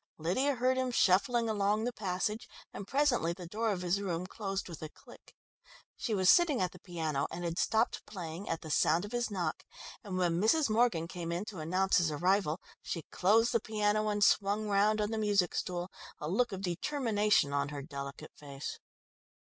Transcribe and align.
Lydia 0.17 0.55
heard 0.55 0.77
him 0.77 0.89
shuffling 0.89 1.47
along 1.47 1.83
the 1.83 1.93
passage, 1.93 2.49
and 2.73 2.87
presently 2.87 3.33
the 3.33 3.45
door 3.45 3.69
of 3.71 3.83
his 3.83 4.01
room 4.01 4.25
closed 4.25 4.67
with 4.67 4.81
a 4.81 4.89
click. 4.89 5.35
She 5.95 6.15
was 6.15 6.27
sitting 6.27 6.59
at 6.59 6.71
the 6.71 6.79
piano, 6.79 7.27
and 7.29 7.43
had 7.43 7.59
stopped 7.59 8.03
playing 8.07 8.49
at 8.49 8.61
the 8.61 8.71
sound 8.71 9.05
of 9.05 9.11
his 9.11 9.29
knock, 9.29 9.63
and 10.03 10.17
when 10.17 10.41
Mrs. 10.41 10.71
Morgan 10.71 11.07
came 11.07 11.31
in 11.31 11.45
to 11.45 11.59
announce 11.59 11.97
his 11.97 12.09
arrival, 12.09 12.59
she 12.81 13.03
closed 13.11 13.51
the 13.51 13.59
piano 13.59 14.07
and 14.09 14.23
swung 14.23 14.67
round 14.67 14.99
on 15.01 15.11
the 15.11 15.19
music 15.19 15.53
stool, 15.53 15.91
a 16.19 16.27
look 16.27 16.51
of 16.51 16.63
determination 16.63 17.53
on 17.53 17.69
her 17.69 17.83
delicate 17.83 18.31
face. 18.35 18.79